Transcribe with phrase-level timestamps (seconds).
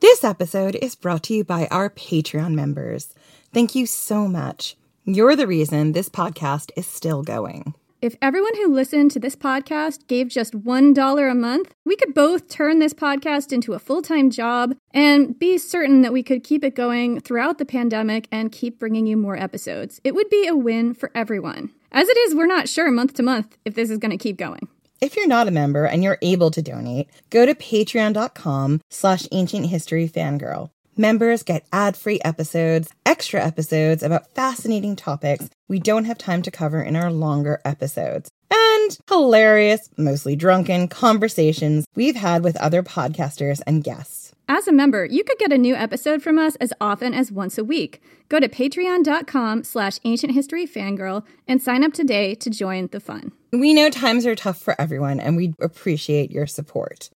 [0.00, 3.14] This episode is brought to you by our Patreon members.
[3.52, 4.74] Thank you so much.
[5.04, 7.74] You're the reason this podcast is still going.
[8.00, 12.48] If everyone who listened to this podcast gave just $1 a month, we could both
[12.48, 16.64] turn this podcast into a full time job and be certain that we could keep
[16.64, 20.00] it going throughout the pandemic and keep bringing you more episodes.
[20.02, 21.72] It would be a win for everyone.
[21.92, 24.38] As it is, we're not sure month to month if this is going to keep
[24.38, 24.66] going.
[25.00, 29.66] If you're not a member and you're able to donate, go to patreon.com slash ancient
[29.66, 30.68] history fangirl.
[30.94, 36.82] Members get ad-free episodes, extra episodes about fascinating topics we don't have time to cover
[36.82, 43.82] in our longer episodes, and hilarious, mostly drunken conversations we've had with other podcasters and
[43.82, 44.34] guests.
[44.48, 47.56] As a member, you could get a new episode from us as often as once
[47.56, 48.02] a week.
[48.28, 53.32] Go to patreon.com slash ancient history fangirl and sign up today to join the fun.
[53.52, 57.10] We know times are tough for everyone, and we appreciate your support.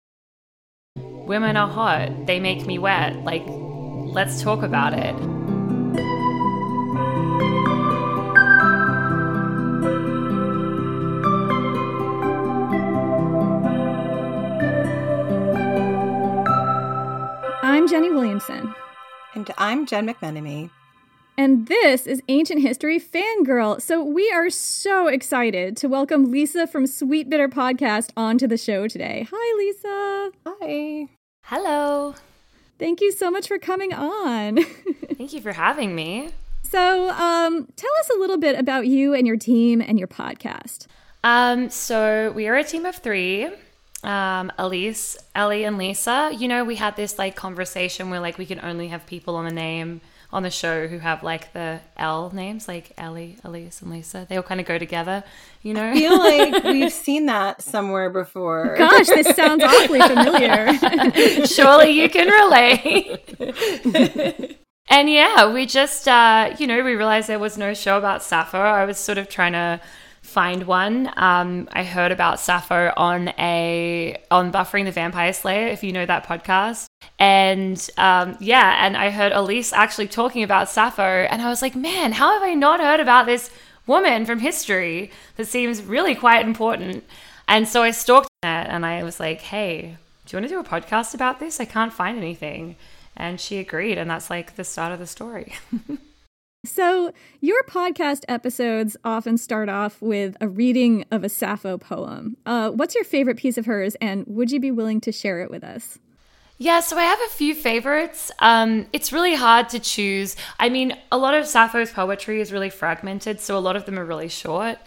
[0.96, 2.26] Women are hot.
[2.26, 3.24] They make me wet.
[3.24, 5.14] Like, let's talk about it.
[17.62, 18.74] I'm Jenny Williamson.
[19.36, 20.72] And I'm Jen McMenemy.
[21.36, 23.82] And this is Ancient History Fangirl.
[23.82, 28.88] So we are so excited to welcome Lisa from Sweet Bitter Podcast onto the show
[28.88, 29.28] today.
[29.34, 30.32] Hi, Lisa.
[30.46, 31.08] Hi.
[31.46, 32.14] Hello.
[32.78, 34.64] Thank you so much for coming on.
[35.18, 36.30] Thank you for having me.
[36.62, 40.86] So, um, tell us a little bit about you and your team and your podcast.
[41.24, 43.50] Um, so we are a team of three.
[44.04, 46.32] Um, Elise, Ellie, and Lisa.
[46.38, 49.46] You know, we had this like conversation where like we can only have people on
[49.46, 50.02] the name
[50.34, 54.26] on the show who have like the L names, like Ellie, Elise, and Lisa.
[54.28, 55.24] They all kind of go together,
[55.62, 55.92] you know?
[55.92, 58.76] I feel like we've seen that somewhere before.
[58.78, 60.74] Gosh, this sounds awfully familiar.
[61.46, 63.30] Surely you can relate.
[64.90, 68.58] and yeah, we just, uh, you know, we realized there was no show about Sappho.
[68.58, 69.80] I was sort of trying to
[70.24, 71.12] find one.
[71.18, 76.06] Um, I heard about Sappho on a on Buffering the Vampire Slayer, if you know
[76.06, 76.88] that podcast.
[77.20, 81.76] And um, yeah, and I heard Elise actually talking about Sappho, and I was like,
[81.76, 83.52] man, how have I not heard about this
[83.86, 87.04] woman from history that seems really quite important?
[87.48, 90.60] And so I stalked it, and I was like, hey, do you want to do
[90.60, 91.60] a podcast about this?
[91.60, 92.78] I can't find anything.
[93.16, 95.54] And she agreed, and that's like the start of the story.
[96.66, 102.38] So, your podcast episodes often start off with a reading of a Sappho poem.
[102.46, 105.52] Uh, what's your favorite piece of hers, and would you be willing to share it
[105.52, 106.00] with us?
[106.60, 108.32] Yeah, so I have a few favorites.
[108.40, 110.38] Um, it's really hard to choose.
[110.58, 114.00] I mean, a lot of Sappho's poetry is really fragmented, so a lot of them
[114.00, 114.78] are really short.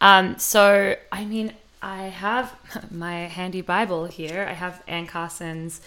[0.00, 2.52] Um, so, I mean, I have
[2.90, 4.46] my handy Bible here.
[4.50, 5.80] I have Anne Carson's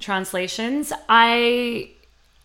[0.00, 0.94] translations.
[1.10, 1.90] I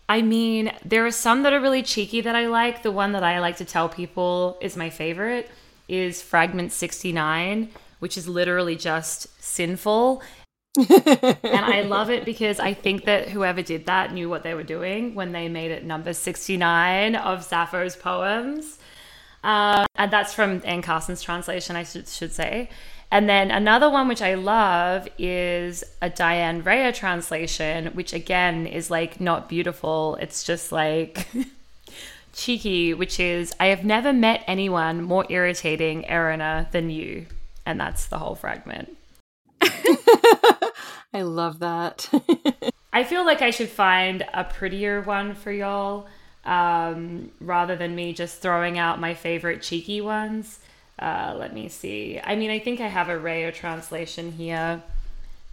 [0.08, 2.82] I mean, there are some that are really cheeky that I like.
[2.82, 5.50] The one that I like to tell people is my favorite
[5.88, 7.70] is Fragment 69,
[8.00, 10.22] which is literally just sinful.
[10.76, 14.64] and I love it because I think that whoever did that knew what they were
[14.64, 18.78] doing when they made it number 69 of Sappho's poems.
[19.42, 22.70] Uh, and that's from Anne Carson's translation, I should, should say.
[23.14, 28.90] And then another one which I love is a Diane Rayor translation, which again is
[28.90, 30.18] like not beautiful.
[30.20, 31.28] It's just like
[32.32, 37.26] cheeky, which is I have never met anyone more irritating, Erina, than you.
[37.64, 38.96] And that's the whole fragment.
[39.62, 42.10] I love that.
[42.92, 46.08] I feel like I should find a prettier one for y'all
[46.44, 50.58] um, rather than me just throwing out my favorite cheeky ones.
[50.98, 52.20] Uh, let me see.
[52.22, 54.82] I mean, I think I have a Rayor translation here.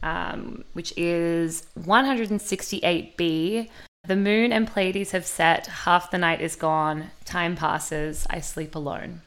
[0.03, 3.69] um, which is 168b.
[4.07, 8.73] The moon and Pleiades have set, half the night is gone, time passes, I sleep
[8.73, 9.21] alone.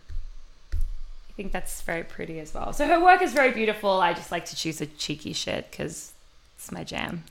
[0.72, 2.72] I think that's very pretty as well.
[2.72, 4.00] So her work is very beautiful.
[4.00, 6.12] I just like to choose a cheeky shit because
[6.56, 7.22] it's my jam.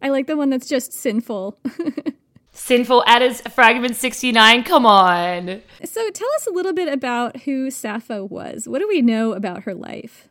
[0.00, 1.58] I like the one that's just sinful.
[2.58, 4.64] Sinful Addis Fragment 69.
[4.64, 5.62] Come on.
[5.84, 8.68] So tell us a little bit about who Sappho was.
[8.68, 10.28] What do we know about her life?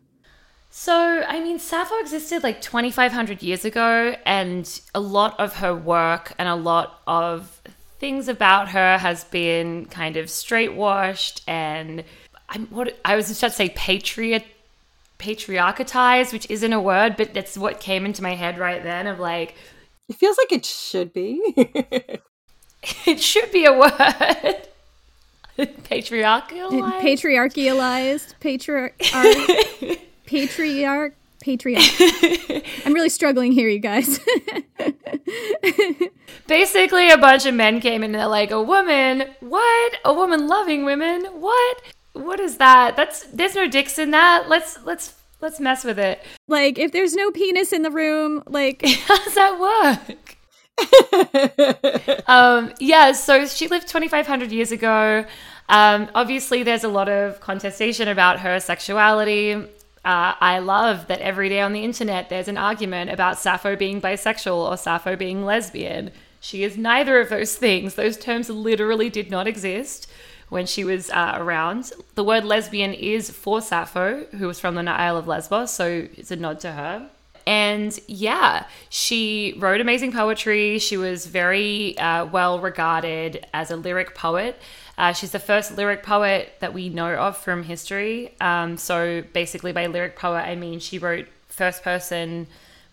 [0.69, 6.33] So, I mean, Sappho existed like 2,500 years ago, and a lot of her work
[6.37, 7.61] and a lot of
[7.97, 12.03] things about her has been kind of straight washed and
[12.49, 14.45] I'm what I was just about to say patriot
[15.17, 19.17] patriarchatized, which isn't a word, but that's what came into my head right then of
[19.17, 19.55] like
[20.09, 21.41] It feels like it should be.
[23.05, 24.67] it should be a word.
[25.83, 26.69] Patriarchal.
[27.01, 28.35] Patriarchalized.
[28.39, 28.97] Patriarch.
[30.25, 31.15] patriarch.
[31.39, 31.83] Patriarch.
[32.85, 34.19] I'm really struggling here, you guys.
[36.47, 39.23] Basically, a bunch of men came in and they're like, a woman?
[39.39, 39.97] What?
[40.05, 41.25] A woman loving women?
[41.25, 41.81] What?
[42.13, 42.95] What is that?
[42.95, 44.49] That's there's no dicks in that.
[44.49, 46.21] Let's let's let's mess with it.
[46.47, 50.37] like, if there's no penis in the room, like, How does that work?
[52.27, 55.25] um, yeah, so she lived 2,500 years ago.
[55.69, 59.53] Um, obviously, there's a lot of contestation about her sexuality.
[59.53, 63.99] Uh, I love that every day on the internet there's an argument about Sappho being
[63.99, 66.11] bisexual or Sappho being lesbian.
[66.39, 67.95] She is neither of those things.
[67.95, 70.07] Those terms literally did not exist
[70.49, 71.91] when she was uh, around.
[72.15, 76.31] The word lesbian is for Sappho, who was from the Isle of Lesbos, so it's
[76.31, 77.09] a nod to her.
[77.45, 80.79] And yeah, she wrote amazing poetry.
[80.79, 84.59] She was very uh, well regarded as a lyric poet.
[84.97, 88.33] Uh, she's the first lyric poet that we know of from history.
[88.41, 92.47] Um, so basically, by lyric poet, I mean she wrote first person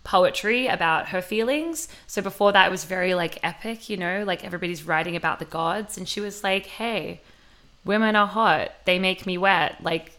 [0.04, 1.88] poetry about her feelings.
[2.06, 5.46] So before that, it was very like epic, you know, like everybody's writing about the
[5.46, 5.98] gods.
[5.98, 7.22] And she was like, hey,
[7.84, 8.72] women are hot.
[8.84, 9.82] They make me wet.
[9.82, 10.12] Like,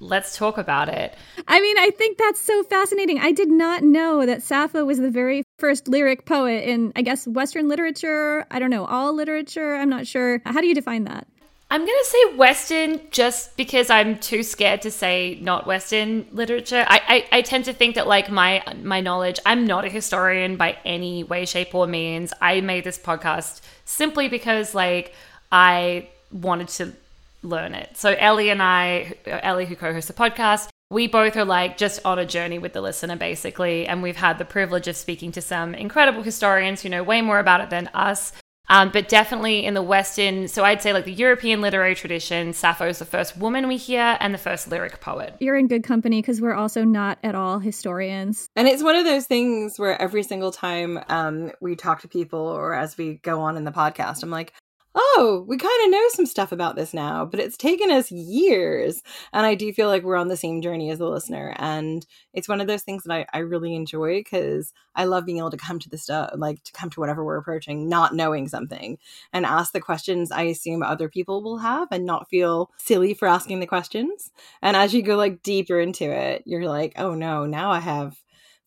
[0.00, 1.14] let's talk about it.
[1.46, 3.18] I mean, I think that's so fascinating.
[3.18, 7.26] I did not know that Sappho was the very first lyric poet in, I guess,
[7.26, 8.46] Western literature.
[8.50, 9.76] I don't know, all literature.
[9.76, 10.40] I'm not sure.
[10.44, 11.26] How do you define that?
[11.72, 16.84] I'm going to say Western just because I'm too scared to say not Western literature.
[16.88, 20.56] I, I, I tend to think that, like, my, my knowledge, I'm not a historian
[20.56, 22.32] by any way, shape, or means.
[22.40, 25.14] I made this podcast simply because, like,
[25.52, 26.92] I wanted to
[27.42, 27.96] learn it.
[27.96, 32.00] So, Ellie and I, Ellie, who co hosts the podcast, we both are like just
[32.04, 33.86] on a journey with the listener, basically.
[33.86, 37.38] And we've had the privilege of speaking to some incredible historians who know way more
[37.38, 38.32] about it than us.
[38.68, 42.86] Um, but definitely in the Western, so I'd say like the European literary tradition, Sappho
[42.86, 45.34] is the first woman we hear and the first lyric poet.
[45.40, 48.48] You're in good company because we're also not at all historians.
[48.54, 52.46] And it's one of those things where every single time um, we talk to people
[52.46, 54.52] or as we go on in the podcast, I'm like,
[54.94, 59.02] oh, we kind of know some stuff about this now, but it's taken us years.
[59.32, 61.54] And I do feel like we're on the same journey as the listener.
[61.58, 65.38] And it's one of those things that I, I really enjoy because I love being
[65.38, 68.48] able to come to the stuff, like to come to whatever we're approaching, not knowing
[68.48, 68.98] something
[69.32, 73.28] and ask the questions I assume other people will have and not feel silly for
[73.28, 74.30] asking the questions.
[74.60, 78.20] And as you go like deeper into it, you're like, oh no, now I have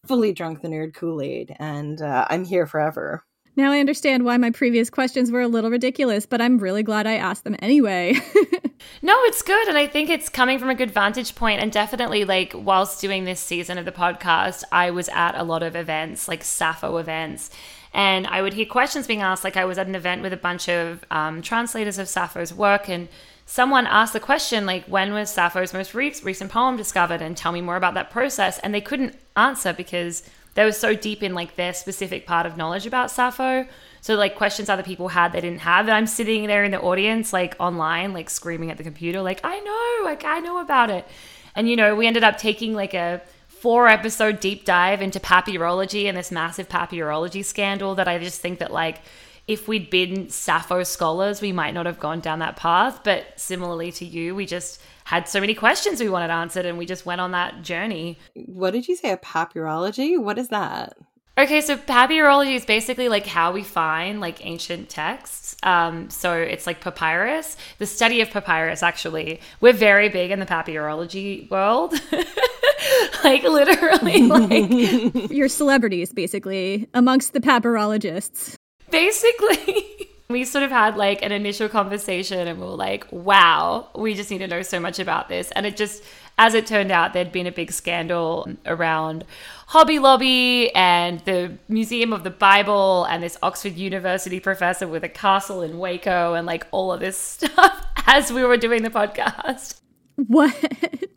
[0.05, 3.23] fully drunk the nerd Kool Aid and uh, I'm here forever.
[3.55, 7.05] Now I understand why my previous questions were a little ridiculous, but I'm really glad
[7.05, 8.19] I asked them anyway.
[9.01, 9.67] No, it's good.
[9.67, 11.61] And I think it's coming from a good vantage point.
[11.61, 15.63] And definitely, like, whilst doing this season of the podcast, I was at a lot
[15.63, 17.49] of events, like Sappho events.
[17.93, 19.43] And I would hear questions being asked.
[19.43, 22.89] Like, I was at an event with a bunch of um, translators of Sappho's work,
[22.89, 23.07] and
[23.45, 27.21] someone asked the question, like, when was Sappho's most re- recent poem discovered?
[27.21, 28.57] And tell me more about that process.
[28.59, 30.23] And they couldn't answer because
[30.55, 33.67] they were so deep in, like, their specific part of knowledge about Sappho.
[34.03, 35.87] So like questions other people had they didn't have.
[35.87, 39.39] And I'm sitting there in the audience, like online, like screaming at the computer, like,
[39.45, 41.07] I know, like I know about it.
[41.55, 46.03] And you know, we ended up taking like a four episode deep dive into papyrology
[46.03, 48.99] and this massive papyrology scandal that I just think that like
[49.47, 53.01] if we'd been Sappho scholars, we might not have gone down that path.
[53.03, 56.85] But similarly to you, we just had so many questions we wanted answered and we
[56.85, 58.17] just went on that journey.
[58.35, 59.11] What did you say?
[59.11, 60.17] A papyrology?
[60.21, 60.95] What is that?
[61.35, 65.55] Okay, so papyrology is basically like how we find like ancient texts.
[65.63, 68.83] Um, so it's like papyrus, the study of papyrus.
[68.83, 71.95] Actually, we're very big in the papyrology world.
[73.23, 78.55] like literally, like You're celebrities, basically, amongst the papyrologists.
[78.93, 84.15] Basically, We sort of had like an initial conversation and we were like, wow, we
[84.15, 85.51] just need to know so much about this.
[85.51, 86.01] And it just,
[86.39, 89.25] as it turned out, there'd been a big scandal around
[89.67, 95.09] Hobby Lobby and the Museum of the Bible and this Oxford University professor with a
[95.09, 99.81] castle in Waco and like all of this stuff as we were doing the podcast.
[100.15, 100.55] What?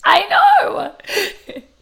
[0.04, 1.62] I know.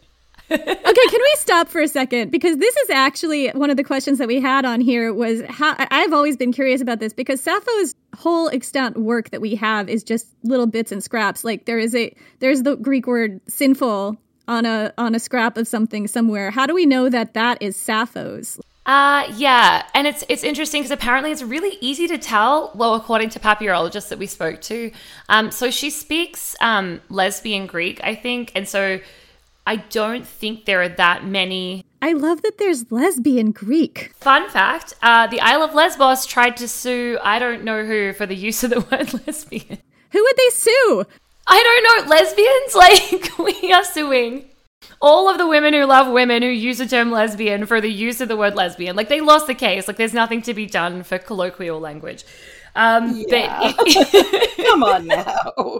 [0.51, 2.31] okay, can we stop for a second?
[2.31, 5.75] Because this is actually one of the questions that we had on here was how
[5.77, 10.03] I've always been curious about this because Sappho's whole extant work that we have is
[10.03, 11.43] just little bits and scraps.
[11.43, 15.67] Like there is a there's the Greek word sinful on a on a scrap of
[15.67, 16.51] something somewhere.
[16.51, 18.59] How do we know that that is Sappho's?
[18.85, 22.71] Uh, yeah, and it's it's interesting because apparently it's really easy to tell.
[22.75, 24.91] Well, according to papyrologists that we spoke to,
[25.27, 28.99] um, so she speaks um, lesbian Greek, I think, and so
[29.65, 31.85] I don't think there are that many.
[32.01, 34.11] I love that there's lesbian Greek.
[34.15, 38.25] Fun fact uh, the Isle of Lesbos tried to sue I don't know who for
[38.25, 39.79] the use of the word lesbian.
[40.11, 41.05] Who would they sue?
[41.47, 42.15] I don't know.
[42.15, 42.75] Lesbians?
[42.75, 44.49] Like, we are suing
[45.01, 48.21] all of the women who love women who use the term lesbian for the use
[48.21, 48.95] of the word lesbian.
[48.95, 49.87] Like, they lost the case.
[49.87, 52.23] Like, there's nothing to be done for colloquial language.
[52.75, 53.73] Um, Yeah.
[53.77, 53.87] but
[54.67, 55.79] Come on now.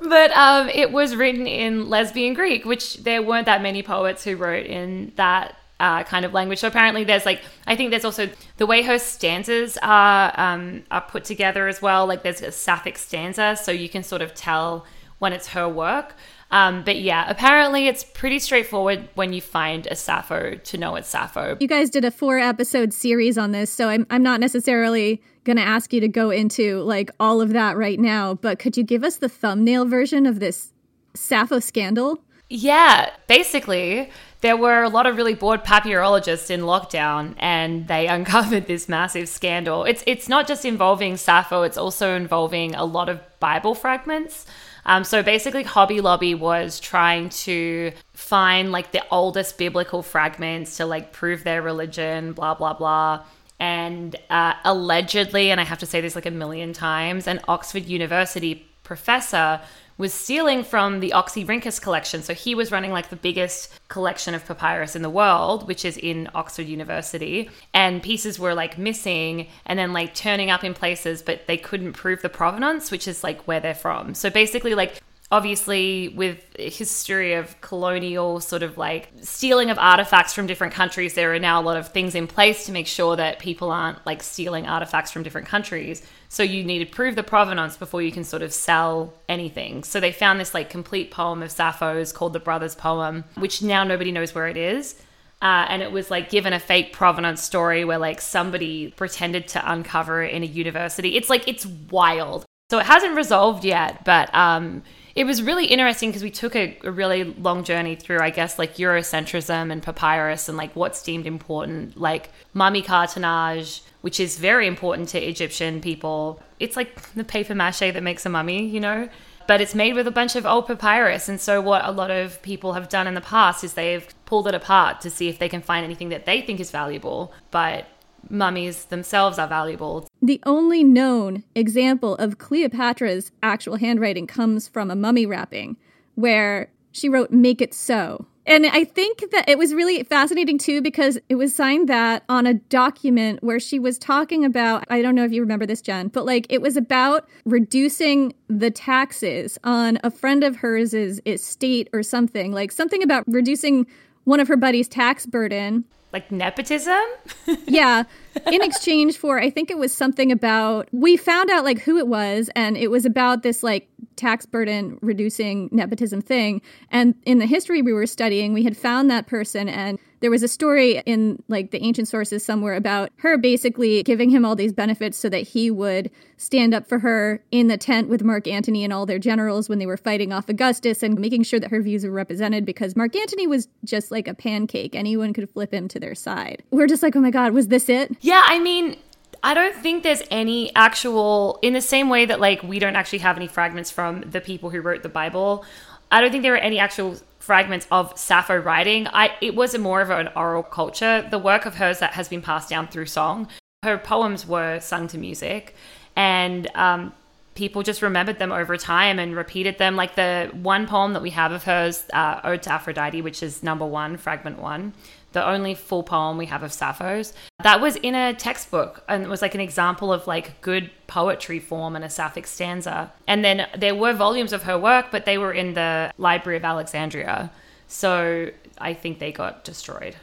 [0.00, 4.36] But um, it was written in lesbian Greek, which there weren't that many poets who
[4.36, 6.60] wrote in that uh, kind of language.
[6.60, 11.00] So apparently, there's like I think there's also the way her stanzas are um, are
[11.00, 12.06] put together as well.
[12.06, 14.86] Like there's a sapphic stanza, so you can sort of tell
[15.18, 16.14] when it's her work.
[16.50, 21.08] Um, but yeah, apparently it's pretty straightforward when you find a Sappho to know it's
[21.08, 21.58] Sappho.
[21.60, 25.56] You guys did a four episode series on this, so I'm I'm not necessarily going
[25.56, 28.84] to ask you to go into like all of that right now, but could you
[28.84, 30.74] give us the thumbnail version of this
[31.14, 32.18] Sappho scandal?
[32.50, 34.10] Yeah, basically,
[34.42, 39.28] there were a lot of really bored papyrologists in lockdown, and they uncovered this massive
[39.28, 39.84] scandal.
[39.84, 44.46] It's it's not just involving Sappho; it's also involving a lot of Bible fragments.
[44.84, 50.86] Um, so basically, Hobby Lobby was trying to find like the oldest biblical fragments to
[50.86, 53.24] like prove their religion, blah blah blah.
[53.60, 57.86] And uh, allegedly, and I have to say this like a million times, an Oxford
[57.86, 59.60] University professor
[59.98, 62.22] was stealing from the Oxyrhynchus collection.
[62.22, 65.96] So he was running like the biggest collection of papyrus in the world, which is
[65.96, 67.50] in Oxford University.
[67.74, 71.94] And pieces were like missing and then like turning up in places, but they couldn't
[71.94, 74.14] prove the provenance, which is like where they're from.
[74.14, 80.46] So basically, like, obviously with history of colonial sort of like stealing of artifacts from
[80.46, 83.38] different countries there are now a lot of things in place to make sure that
[83.38, 86.02] people aren't like stealing artifacts from different countries.
[86.30, 89.84] So you need to prove the provenance before you can sort of sell anything.
[89.84, 93.84] So they found this like complete poem of sappho's called the brothers poem which now
[93.84, 94.94] nobody knows where it is.
[95.40, 99.72] Uh, and it was like given a fake provenance story where like somebody pretended to
[99.72, 101.16] uncover it in a university.
[101.16, 102.44] It's like it's wild.
[102.70, 104.82] So it hasn't resolved yet but um
[105.18, 108.56] it was really interesting because we took a, a, really long journey through, I guess,
[108.56, 114.68] like Eurocentrism and papyrus and like what's deemed important, like mummy cartonnage, which is very
[114.68, 116.40] important to Egyptian people.
[116.60, 119.08] It's like the paper mache that makes a mummy, you know?
[119.48, 121.28] But it's made with a bunch of old papyrus.
[121.28, 124.46] And so, what a lot of people have done in the past is they've pulled
[124.46, 127.32] it apart to see if they can find anything that they think is valuable.
[127.50, 127.86] But
[128.30, 130.07] mummies themselves are valuable.
[130.20, 135.76] The only known example of Cleopatra's actual handwriting comes from a mummy wrapping
[136.16, 138.26] where she wrote, Make it so.
[138.48, 142.46] And I think that it was really fascinating too because it was signed that on
[142.46, 146.08] a document where she was talking about, I don't know if you remember this, Jen,
[146.08, 152.02] but like it was about reducing the taxes on a friend of hers' estate or
[152.02, 153.86] something, like something about reducing
[154.24, 157.00] one of her buddy's tax burden like nepotism?
[157.66, 158.04] Yeah.
[158.50, 162.06] In exchange for i think it was something about we found out like who it
[162.06, 163.88] was and it was about this like
[164.18, 166.60] tax burden reducing nepotism thing
[166.90, 170.42] and in the history we were studying we had found that person and there was
[170.42, 174.72] a story in like the ancient sources somewhere about her basically giving him all these
[174.72, 178.84] benefits so that he would stand up for her in the tent with Mark Antony
[178.84, 181.80] and all their generals when they were fighting off Augustus and making sure that her
[181.80, 184.94] views were represented because Mark Antony was just like a pancake.
[184.94, 186.62] Anyone could flip him to their side.
[186.70, 188.16] We're just like, oh my God, was this it?
[188.20, 188.96] Yeah, I mean,
[189.42, 193.20] I don't think there's any actual, in the same way that like we don't actually
[193.20, 195.64] have any fragments from the people who wrote the Bible.
[196.10, 199.06] I don't think there are any actual fragments of Sappho writing.
[199.08, 201.26] I it was more of an oral culture.
[201.30, 203.48] The work of hers that has been passed down through song.
[203.82, 205.74] Her poems were sung to music,
[206.16, 207.12] and um,
[207.54, 209.96] people just remembered them over time and repeated them.
[209.96, 213.62] Like the one poem that we have of hers, uh, Ode to Aphrodite, which is
[213.62, 214.94] number one, fragment one,
[215.32, 217.32] the only full poem we have of Sappho's,
[217.62, 221.58] that was in a textbook and it was like an example of like good poetry
[221.58, 223.12] form and a sapphic stanza.
[223.26, 226.64] And then there were volumes of her work, but they were in the Library of
[226.64, 227.50] Alexandria.
[227.88, 230.16] So I think they got destroyed.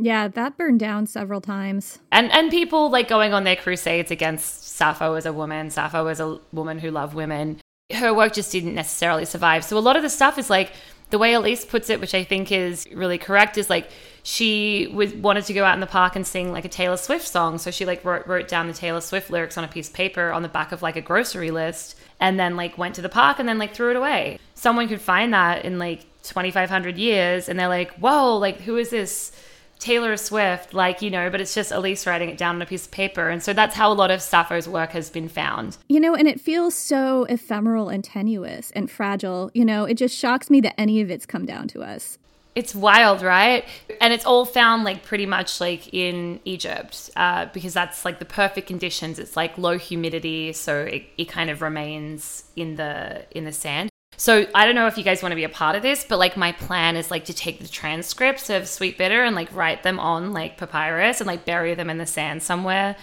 [0.00, 1.98] Yeah, that burned down several times.
[2.12, 6.20] And and people like going on their crusades against Sappho as a woman, Sappho as
[6.20, 7.60] a woman who loved women.
[7.92, 9.64] Her work just didn't necessarily survive.
[9.64, 10.72] So a lot of the stuff is like
[11.10, 13.90] the way Elise puts it, which I think is really correct, is like
[14.28, 17.26] she was wanted to go out in the park and sing like a Taylor Swift
[17.26, 17.56] song.
[17.56, 20.32] So she like wrote, wrote down the Taylor Swift lyrics on a piece of paper
[20.32, 23.38] on the back of like a grocery list and then like went to the park
[23.38, 24.38] and then like threw it away.
[24.52, 28.90] Someone could find that in like 2500 years and they're like, "Whoa, like who is
[28.90, 29.32] this
[29.78, 32.84] Taylor Swift, like, you know, but it's just Elise writing it down on a piece
[32.84, 33.30] of paper.
[33.30, 35.78] And so that's how a lot of Sappho's work has been found.
[35.88, 39.50] You know, and it feels so ephemeral and tenuous and fragile.
[39.54, 42.18] You know, it just shocks me that any of it's come down to us.
[42.54, 43.64] It's wild, right?
[44.00, 48.24] And it's all found like pretty much like in Egypt uh, because that's like the
[48.24, 49.18] perfect conditions.
[49.18, 53.90] It's like low humidity, so it, it kind of remains in the in the sand.
[54.16, 56.18] So I don't know if you guys want to be a part of this, but
[56.18, 59.84] like my plan is like to take the transcripts of Sweet Bitter and like write
[59.84, 62.96] them on like papyrus and like bury them in the sand somewhere.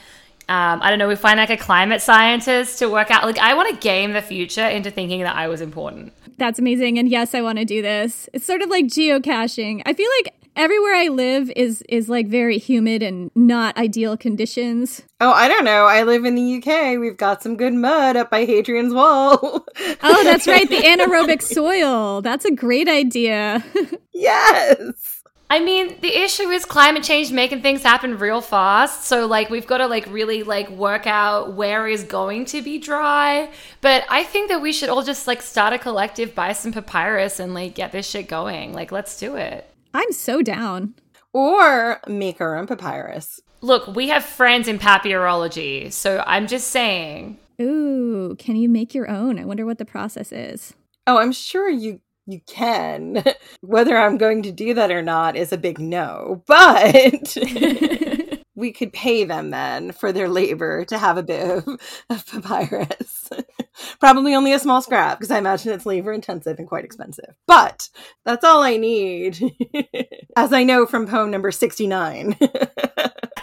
[0.47, 1.07] Um, I don't know.
[1.07, 3.23] We find like a climate scientist to work out.
[3.23, 6.13] Like I want to game the future into thinking that I was important.
[6.37, 6.99] That's amazing.
[6.99, 8.29] And yes, I want to do this.
[8.33, 9.81] It's sort of like geocaching.
[9.85, 15.03] I feel like everywhere I live is is like very humid and not ideal conditions.
[15.19, 15.85] Oh, I don't know.
[15.85, 16.99] I live in the UK.
[16.99, 19.39] We've got some good mud up by Hadrian's Wall.
[20.03, 22.21] oh, that's right, the anaerobic soil.
[22.21, 23.63] That's a great idea.
[24.13, 25.14] yes.
[25.49, 29.05] I mean, the issue is climate change making things happen real fast.
[29.05, 32.79] So like we've got to like really like work out where is going to be
[32.79, 33.51] dry.
[33.81, 37.39] But I think that we should all just like start a collective, buy some papyrus
[37.39, 38.73] and like get this shit going.
[38.73, 39.69] Like let's do it.
[39.93, 40.95] I'm so down.
[41.31, 43.39] Or make our own papyrus.
[43.61, 47.39] Look, we have friends in papyrology, so I'm just saying.
[47.61, 49.39] Ooh, can you make your own?
[49.39, 50.73] I wonder what the process is.
[51.07, 53.23] Oh, I'm sure you you can.
[53.61, 56.43] Whether I'm going to do that or not is a big no.
[56.55, 57.37] But
[58.55, 61.67] we could pay them then for their labor to have a bit of,
[62.09, 63.29] of papyrus.
[63.99, 67.35] Probably only a small scrap because I imagine it's labor intensive and quite expensive.
[67.47, 67.89] But
[68.23, 69.39] that's all I need,
[70.37, 72.37] as I know from poem number 69.
[72.39, 72.47] so,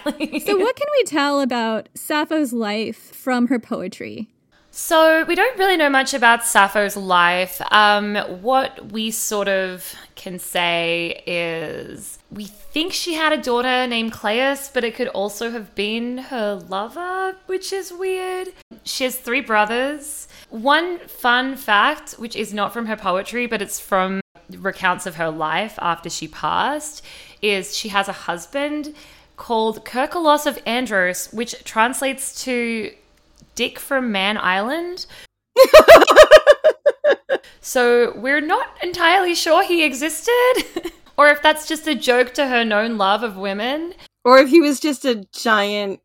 [0.04, 4.30] what can we tell about Sappho's life from her poetry?
[4.74, 7.60] So, we don't really know much about Sappho's life.
[7.70, 14.14] Um, what we sort of can say is we think she had a daughter named
[14.14, 18.48] Cleis, but it could also have been her lover, which is weird.
[18.82, 20.26] She has three brothers.
[20.48, 25.28] One fun fact, which is not from her poetry, but it's from recounts of her
[25.28, 27.04] life after she passed,
[27.42, 28.94] is she has a husband
[29.36, 32.92] called Kerkylos of Andros, which translates to
[33.54, 35.06] Dick from Man Island.
[37.60, 40.54] so we're not entirely sure he existed,
[41.16, 43.94] or if that's just a joke to her known love of women.
[44.24, 46.00] Or if he was just a giant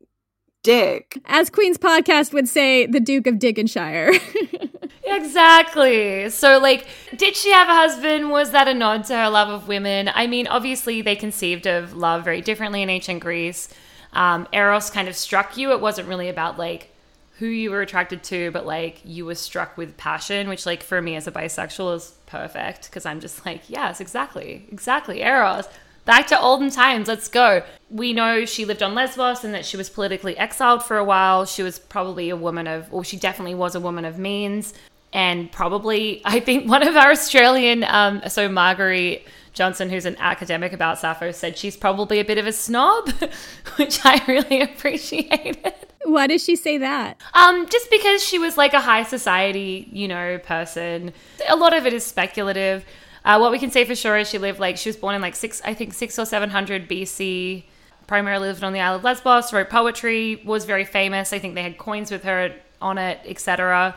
[0.62, 1.20] dick.
[1.26, 4.12] As Queen's podcast would say, the Duke of Dickenshire.
[5.04, 6.28] exactly.
[6.30, 8.30] So, like, did she have a husband?
[8.30, 10.10] Was that a nod to her love of women?
[10.12, 13.68] I mean, obviously, they conceived of love very differently in ancient Greece.
[14.12, 15.72] Um, Eros kind of struck you.
[15.72, 16.94] It wasn't really about, like,
[17.38, 21.00] who you were attracted to, but like you were struck with passion, which like for
[21.00, 25.68] me as a bisexual is perfect because I'm just like, yes, exactly, exactly, Eros.
[26.04, 27.62] Back to olden times, let's go.
[27.90, 31.44] We know she lived on Lesbos and that she was politically exiled for a while.
[31.44, 34.74] She was probably a woman of, or she definitely was a woman of means.
[35.12, 40.72] And probably, I think one of our Australian, um, so Marguerite Johnson, who's an academic
[40.72, 43.10] about Sappho, said she's probably a bit of a snob,
[43.76, 45.74] which I really appreciated.
[46.08, 47.20] Why does she say that?
[47.34, 51.12] Um, just because she was like a high society, you know, person.
[51.48, 52.84] A lot of it is speculative.
[53.24, 55.20] Uh, what we can say for sure is she lived like she was born in
[55.20, 57.64] like six, I think six or seven hundred BC.
[58.06, 59.52] Primarily lived on the Isle of Lesbos.
[59.52, 60.40] Wrote poetry.
[60.44, 61.32] Was very famous.
[61.32, 63.96] I think they had coins with her on it, etc.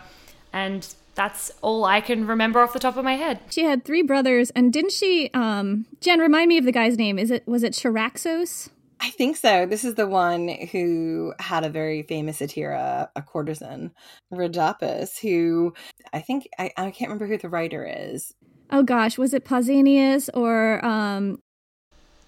[0.52, 3.40] And that's all I can remember off the top of my head.
[3.50, 5.30] She had three brothers, and didn't she?
[5.34, 7.18] Um, Jen, remind me of the guy's name.
[7.18, 8.70] Is it was it Charaxos?
[9.02, 9.66] I think so.
[9.66, 13.92] This is the one who had a very famous hetaira, a courtesan,
[14.32, 15.74] Rhodopis, who
[16.14, 18.34] I think I, I can't remember who the writer is.
[18.72, 21.40] Oh gosh, was it Pausanias or um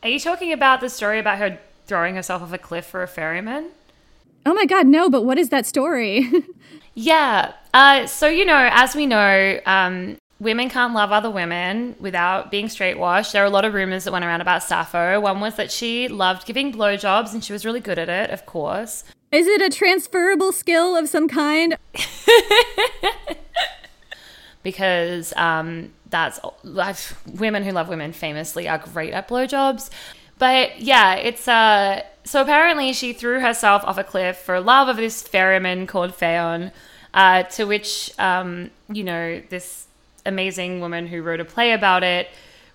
[0.01, 3.07] Are you talking about the story about her throwing herself off a cliff for a
[3.07, 3.69] ferryman?
[4.45, 6.29] Oh my God, no, but what is that story?
[6.95, 7.53] yeah.
[7.73, 12.69] Uh, so, you know, as we know, um, women can't love other women without being
[12.69, 13.33] straight washed.
[13.33, 15.19] There are a lot of rumors that went around about Sappho.
[15.19, 18.45] One was that she loved giving blowjobs and she was really good at it, of
[18.45, 19.03] course.
[19.31, 21.77] Is it a transferable skill of some kind?
[24.63, 26.39] because um, that's
[27.25, 29.89] women who love women famously are great at blowjobs.
[30.37, 34.97] But yeah, it's uh so apparently she threw herself off a cliff for love of
[34.97, 36.71] this ferryman called Phaon,
[37.13, 39.87] uh, to which um, you know, this
[40.25, 42.29] amazing woman who wrote a play about it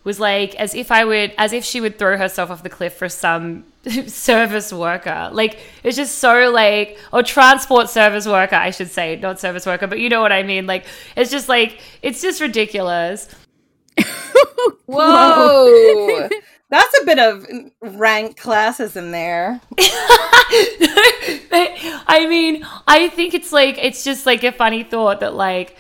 [0.05, 2.95] was like as if I would as if she would throw herself off the cliff
[2.95, 3.65] for some
[4.07, 5.29] service worker.
[5.33, 9.87] Like it's just so like or transport service worker, I should say, not service worker,
[9.87, 10.67] but you know what I mean.
[10.67, 13.29] Like it's just like it's just ridiculous.
[14.87, 16.29] Whoa.
[16.71, 17.47] That's a bit of
[17.81, 19.61] rank classism there.
[22.11, 25.77] I mean, I think it's like it's just like a funny thought that like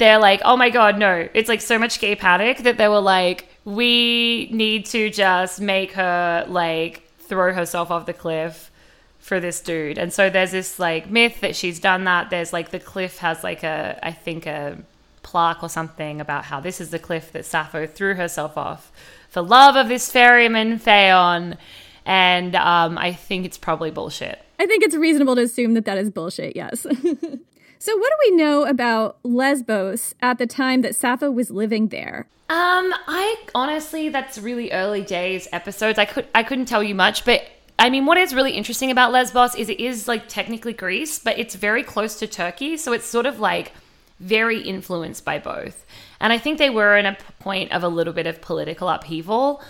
[0.00, 1.28] they're like, oh my god, no!
[1.34, 5.92] It's like so much gay panic that they were like, we need to just make
[5.92, 8.70] her like throw herself off the cliff
[9.18, 9.98] for this dude.
[9.98, 12.30] And so there's this like myth that she's done that.
[12.30, 14.78] There's like the cliff has like a I think a
[15.22, 18.90] plaque or something about how this is the cliff that Sappho threw herself off
[19.28, 21.58] for love of this ferryman Phaon.
[22.06, 24.42] And um, I think it's probably bullshit.
[24.58, 26.86] I think it's reasonable to assume that that is bullshit, yes.
[27.80, 32.28] so, what do we know about Lesbos at the time that Sappho was living there?
[32.50, 35.98] Um, I honestly, that's really early days episodes.
[35.98, 37.42] I could, I couldn't tell you much, but
[37.78, 41.38] I mean, what is really interesting about Lesbos is it is like technically Greece, but
[41.38, 43.72] it's very close to Turkey, so it's sort of like
[44.18, 45.86] very influenced by both.
[46.20, 49.62] And I think they were in a point of a little bit of political upheaval,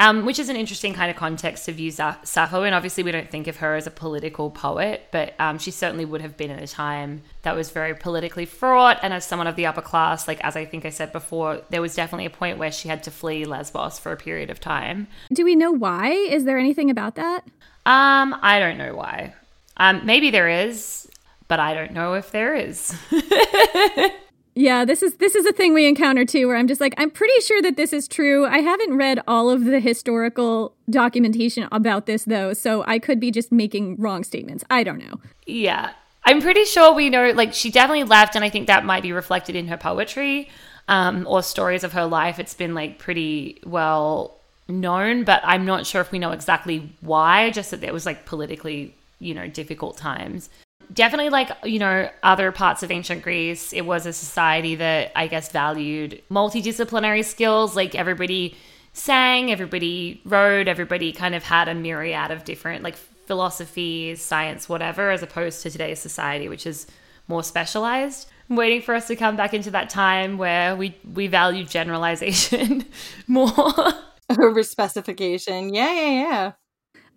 [0.00, 2.62] um, which is an interesting kind of context to view Sappho.
[2.62, 6.06] And obviously, we don't think of her as a political poet, but um, she certainly
[6.06, 8.98] would have been at a time that was very politically fraught.
[9.02, 11.82] And as someone of the upper class, like as I think I said before, there
[11.82, 15.06] was definitely a point where she had to flee Lesbos for a period of time.
[15.30, 16.10] Do we know why?
[16.10, 17.44] Is there anything about that?
[17.84, 19.34] Um, I don't know why.
[19.76, 21.10] Um, maybe there is,
[21.46, 22.96] but I don't know if there is.
[24.60, 27.10] Yeah, this is this is a thing we encounter too where I'm just like I'm
[27.10, 28.44] pretty sure that this is true.
[28.44, 33.30] I haven't read all of the historical documentation about this though, so I could be
[33.30, 34.62] just making wrong statements.
[34.68, 35.18] I don't know.
[35.46, 35.92] Yeah.
[36.24, 39.12] I'm pretty sure we know like she definitely left and I think that might be
[39.12, 40.50] reflected in her poetry
[40.88, 42.38] um, or stories of her life.
[42.38, 44.36] It's been like pretty well
[44.68, 48.26] known, but I'm not sure if we know exactly why, just that there was like
[48.26, 50.50] politically, you know, difficult times
[50.92, 55.26] definitely like you know other parts of ancient greece it was a society that i
[55.26, 57.76] guess valued multidisciplinary skills.
[57.76, 58.56] Like everybody
[58.92, 65.10] sang everybody wrote everybody kind of had a myriad of different like philosophy science whatever
[65.10, 66.86] as opposed to today's society which is
[67.28, 68.28] more specialized.
[68.48, 72.84] I'm waiting for us to come back into that time where we we value generalization
[73.28, 73.52] more.
[74.40, 75.74] Over specification.
[75.74, 76.52] Yeah yeah yeah.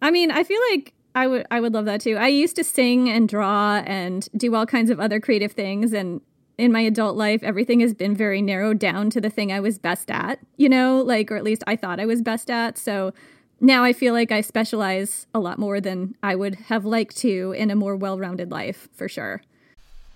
[0.02, 2.16] I mean i feel like I would I would love that too.
[2.16, 6.22] I used to sing and draw and do all kinds of other creative things and
[6.58, 9.78] in my adult life everything has been very narrowed down to the thing I was
[9.78, 12.78] best at, you know, like or at least I thought I was best at.
[12.78, 13.14] So
[13.60, 17.54] now I feel like I specialize a lot more than I would have liked to
[17.58, 19.42] in a more well-rounded life, for sure.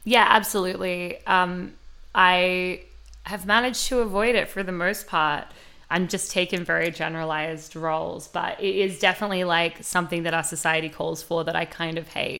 [0.03, 1.19] Yeah, absolutely.
[1.27, 1.73] Um
[2.15, 2.81] I
[3.23, 5.45] have managed to avoid it for the most part
[5.89, 8.27] and just taking very generalized roles.
[8.27, 12.07] But it is definitely like something that our society calls for that I kind of
[12.09, 12.39] hate.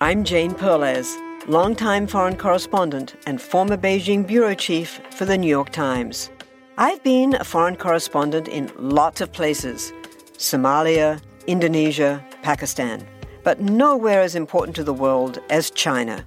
[0.00, 1.16] I'm Jane Perlez,
[1.48, 6.30] longtime foreign correspondent and former Beijing bureau chief for the New York Times.
[6.76, 9.92] I've been a foreign correspondent in lots of places
[10.36, 13.06] Somalia, Indonesia, Pakistan,
[13.44, 16.26] but nowhere as important to the world as China.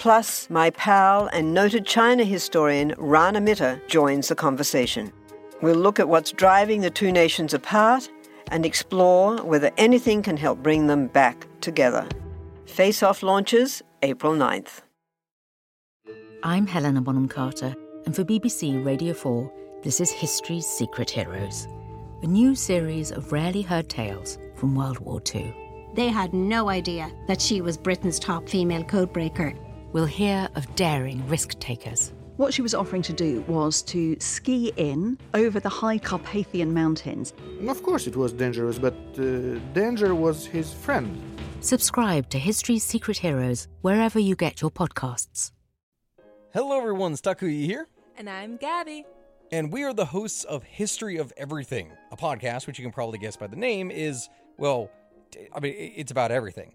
[0.00, 5.12] Plus, my pal and noted China historian Rana Mitter joins the conversation.
[5.60, 8.08] We'll look at what's driving the two nations apart
[8.50, 12.08] and explore whether anything can help bring them back together.
[12.64, 14.80] Face Off launches April 9th.
[16.42, 21.68] I'm Helena Bonham Carter, and for BBC Radio 4, this is History's Secret Heroes,
[22.22, 25.54] a new series of rarely heard tales from World War II.
[25.92, 29.58] They had no idea that she was Britain's top female codebreaker.
[29.92, 32.12] We'll hear of daring risk takers.
[32.36, 37.34] What she was offering to do was to ski in over the high Carpathian mountains.
[37.66, 41.20] Of course, it was dangerous, but uh, danger was his friend.
[41.60, 45.50] Subscribe to History's Secret Heroes wherever you get your podcasts.
[46.54, 47.14] Hello, everyone.
[47.14, 47.88] Stakuyi here.
[48.16, 49.04] And I'm Gabby.
[49.52, 53.18] And we are the hosts of History of Everything, a podcast which you can probably
[53.18, 54.88] guess by the name is, well,
[55.52, 56.74] I mean, it's about everything.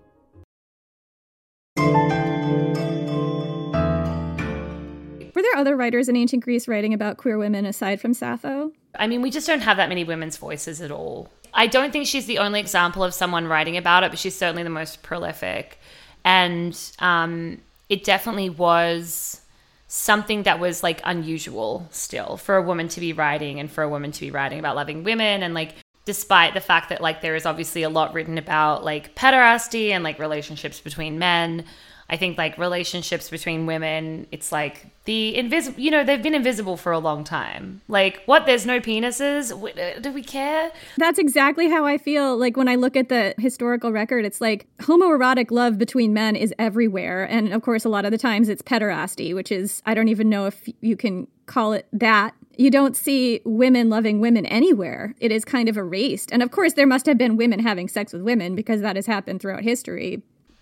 [5.51, 8.71] There other writers in ancient Greece writing about queer women aside from Sappho?
[8.95, 11.29] I mean, we just don't have that many women's voices at all.
[11.53, 14.63] I don't think she's the only example of someone writing about it, but she's certainly
[14.63, 15.79] the most prolific.
[16.23, 17.59] And um,
[17.89, 19.41] it definitely was
[19.87, 23.89] something that was like unusual still for a woman to be writing and for a
[23.89, 27.35] woman to be writing about loving women and like despite the fact that like there
[27.35, 31.65] is obviously a lot written about like pederasty and like relationships between men
[32.11, 36.75] I think like relationships between women, it's like the invisible, you know, they've been invisible
[36.75, 37.81] for a long time.
[37.87, 38.45] Like, what?
[38.45, 39.51] There's no penises?
[39.51, 40.71] Uh, do we care?
[40.97, 42.37] That's exactly how I feel.
[42.37, 46.53] Like, when I look at the historical record, it's like homoerotic love between men is
[46.59, 47.23] everywhere.
[47.23, 50.29] And of course, a lot of the times it's pederasty, which is, I don't even
[50.29, 52.35] know if you can call it that.
[52.57, 55.15] You don't see women loving women anywhere.
[55.19, 56.31] It is kind of erased.
[56.33, 59.05] And of course, there must have been women having sex with women because that has
[59.05, 60.21] happened throughout history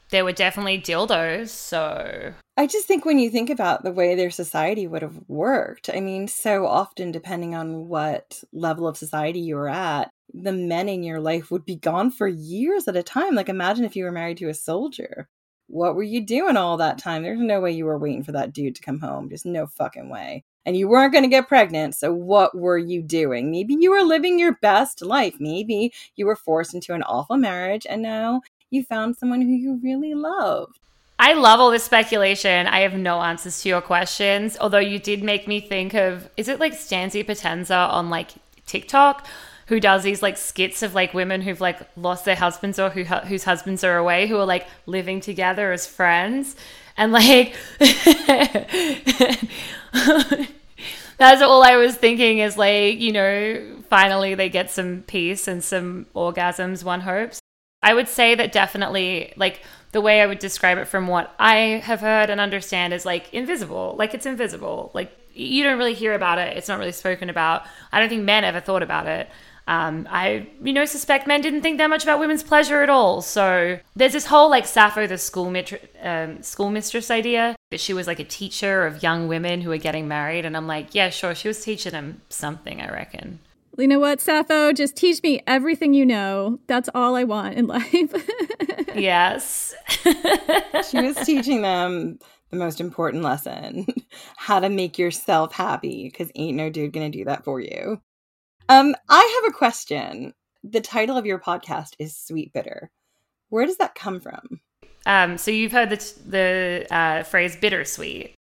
[0.10, 1.50] there were definitely dildos.
[1.50, 5.90] So I just think when you think about the way their society would have worked,
[5.94, 10.90] I mean, so often, depending on what level of society you were at, the men
[10.90, 13.36] in your life would be gone for years at a time.
[13.36, 15.28] Like, imagine if you were married to a soldier.
[15.68, 17.22] What were you doing all that time?
[17.22, 19.30] There's no way you were waiting for that dude to come home.
[19.30, 20.44] Just no fucking way.
[20.66, 21.96] And you weren't going to get pregnant.
[21.96, 23.52] So, what were you doing?
[23.52, 25.36] Maybe you were living your best life.
[25.40, 29.80] Maybe you were forced into an awful marriage and now you found someone who you
[29.82, 30.80] really loved.
[31.18, 32.66] I love all this speculation.
[32.68, 34.58] I have no answers to your questions.
[34.60, 38.32] Although you did make me think of is it like Stanzi Potenza on like
[38.66, 39.28] TikTok
[39.68, 43.04] who does these like skits of like women who've like lost their husbands or who
[43.04, 46.56] whose husbands are away who are like living together as friends
[46.98, 47.56] and like
[51.20, 55.64] that's all I was thinking is like, you know, finally they get some peace and
[55.64, 57.39] some orgasms, one hopes.
[57.82, 59.62] I would say that definitely, like,
[59.92, 63.34] the way I would describe it from what I have heard and understand is like
[63.34, 63.96] invisible.
[63.98, 64.92] Like, it's invisible.
[64.94, 66.58] Like, you don't really hear about it.
[66.58, 67.64] It's not really spoken about.
[67.92, 69.30] I don't think men ever thought about it.
[69.68, 73.22] Um, I, you know, suspect men didn't think that much about women's pleasure at all.
[73.22, 77.94] So there's this whole like Sappho, the school, mitri- um, school mistress idea that she
[77.94, 80.44] was like a teacher of young women who were getting married.
[80.44, 81.36] And I'm like, yeah, sure.
[81.36, 83.40] She was teaching them something, I reckon
[83.78, 84.74] you know what, Sappho?
[84.74, 86.60] Just teach me everything you know.
[86.68, 88.14] That's all I want in life.
[88.96, 89.74] yes.
[90.90, 93.86] she was teaching them the most important lesson
[94.38, 98.02] how to make yourself happy because ain't no dude gonna do that for you.
[98.68, 100.34] Um, I have a question.
[100.64, 102.92] The title of your podcast is Sweet Bitter.
[103.50, 104.60] Where does that come from?
[105.06, 108.36] Um, so you've heard the, the uh, phrase bittersweet.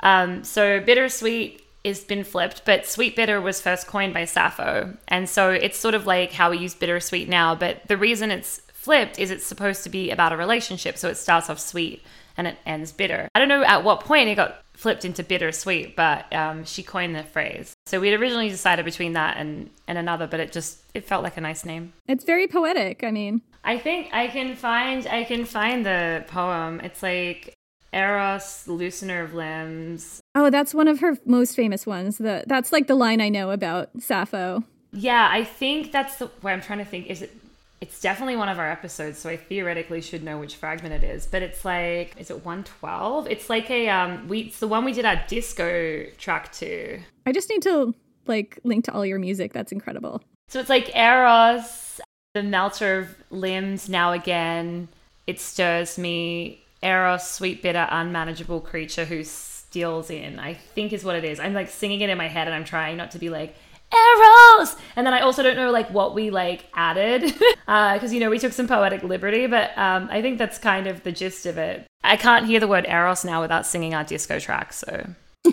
[0.00, 4.96] Um, so bittersweet is been flipped, but sweet bitter was first coined by Sappho.
[5.08, 8.60] And so it's sort of like how we use bittersweet now, but the reason it's
[8.72, 10.96] flipped is it's supposed to be about a relationship.
[10.96, 12.02] So it starts off sweet
[12.36, 13.28] and it ends bitter.
[13.34, 17.14] I don't know at what point it got flipped into bittersweet, but um, she coined
[17.14, 17.74] the phrase.
[17.86, 21.36] So we'd originally decided between that and, and another, but it just it felt like
[21.36, 21.92] a nice name.
[22.08, 23.04] It's very poetic.
[23.04, 26.80] I mean, I think I can find I can find the poem.
[26.80, 27.54] It's like
[27.92, 30.20] Eros, loosener of limbs.
[30.34, 32.18] Oh, that's one of her most famous ones.
[32.18, 34.64] The that's like the line I know about Sappho.
[34.92, 37.08] Yeah, I think that's the where I'm trying to think.
[37.08, 37.36] Is it?
[37.80, 41.26] It's definitely one of our episodes, so I theoretically should know which fragment it is.
[41.26, 43.26] But it's like, is it 112?
[43.26, 44.40] It's like a um, we.
[44.40, 47.00] It's the one we did our disco track to.
[47.26, 47.94] I just need to
[48.26, 49.52] like link to all your music.
[49.52, 50.22] That's incredible.
[50.48, 52.00] So it's like Eros,
[52.34, 53.88] the melter of limbs.
[53.88, 54.88] Now again,
[55.26, 60.38] it stirs me Eros, sweet, bitter, unmanageable creature who steals in.
[60.38, 61.40] I think is what it is.
[61.40, 63.54] I'm like singing it in my head and I'm trying not to be like
[63.92, 68.20] Eros, and then I also don't know like what we like added because uh, you
[68.20, 71.44] know we took some poetic liberty, but um, I think that's kind of the gist
[71.44, 71.86] of it.
[72.02, 75.10] I can't hear the word Eros now without singing our disco track, so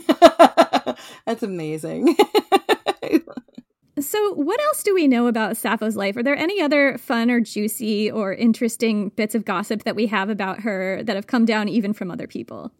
[1.25, 2.15] that's amazing.
[4.01, 6.15] So, what else do we know about Sappho's life?
[6.17, 10.29] Are there any other fun or juicy or interesting bits of gossip that we have
[10.29, 12.71] about her that have come down even from other people?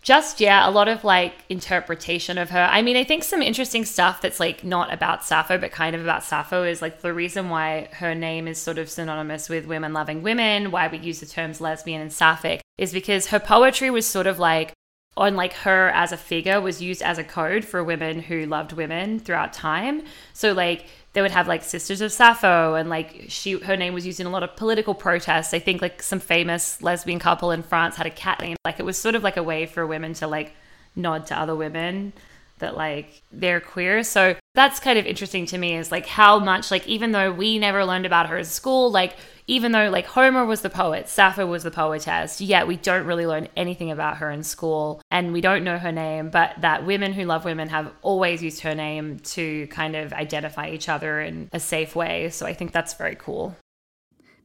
[0.00, 2.68] Just, yeah, a lot of like interpretation of her.
[2.70, 6.02] I mean, I think some interesting stuff that's like not about Sappho, but kind of
[6.02, 9.92] about Sappho is like the reason why her name is sort of synonymous with women
[9.92, 14.06] loving women, why we use the terms lesbian and sapphic, is because her poetry was
[14.06, 14.72] sort of like
[15.18, 18.72] on like her as a figure was used as a code for women who loved
[18.72, 20.02] women throughout time.
[20.32, 24.06] So like they would have like Sisters of Sappho and like she her name was
[24.06, 25.52] used in a lot of political protests.
[25.52, 28.56] I think like some famous lesbian couple in France had a cat name.
[28.64, 30.54] Like it was sort of like a way for women to like
[30.94, 32.12] nod to other women
[32.60, 34.04] that like they're queer.
[34.04, 37.58] So that's kind of interesting to me is like how much like even though we
[37.58, 39.16] never learned about her at school, like
[39.48, 43.26] even though like Homer was the poet, Sappho was the poetess, yet we don't really
[43.26, 47.14] learn anything about her in school and we don't know her name, but that women
[47.14, 51.48] who love women have always used her name to kind of identify each other in
[51.52, 52.28] a safe way.
[52.30, 53.56] So I think that's very cool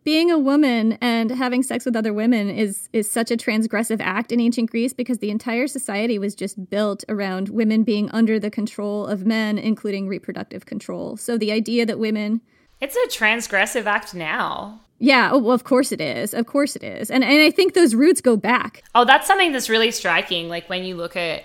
[0.04, 4.32] being a woman and having sex with other women is is such a transgressive act
[4.32, 8.52] in ancient Greece because the entire society was just built around women being under the
[8.52, 11.16] control of men including reproductive control.
[11.16, 12.42] So the idea that women
[12.82, 14.82] It's a transgressive act now.
[15.00, 16.34] Yeah, oh, well of course it is.
[16.34, 17.12] Of course it is.
[17.12, 18.84] And and I think those roots go back.
[18.96, 21.44] Oh, that's something that's really striking like when you look at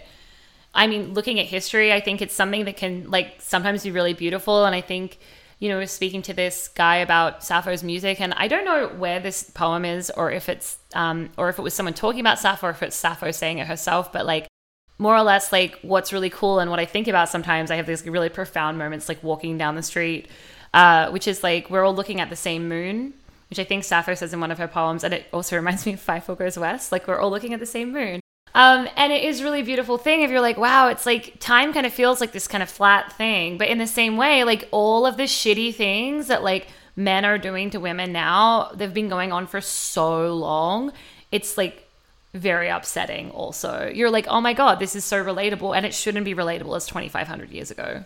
[0.74, 4.14] I mean, looking at history, I think it's something that can like sometimes be really
[4.14, 5.18] beautiful and I think
[5.58, 9.42] you know, speaking to this guy about Sappho's music, and I don't know where this
[9.42, 12.70] poem is, or if it's, um, or if it was someone talking about Sappho, or
[12.70, 14.12] if it's Sappho saying it herself.
[14.12, 14.46] But like,
[14.98, 17.86] more or less, like what's really cool, and what I think about sometimes, I have
[17.86, 20.28] these really profound moments, like walking down the street,
[20.74, 23.14] uh, which is like we're all looking at the same moon,
[23.50, 25.94] which I think Sappho says in one of her poems, and it also reminds me
[25.94, 26.92] of Fievel Goes West.
[26.92, 28.20] Like we're all looking at the same moon.
[28.54, 31.86] Um, and it is really beautiful thing if you're like, wow, it's like time kind
[31.86, 33.58] of feels like this kind of flat thing.
[33.58, 37.38] But in the same way, like all of the shitty things that like men are
[37.38, 40.92] doing to women now, they've been going on for so long.
[41.30, 41.88] It's like
[42.34, 43.90] very upsetting also.
[43.94, 45.76] You're like, oh my God, this is so relatable.
[45.76, 48.04] And it shouldn't be relatable as 2,500 years ago.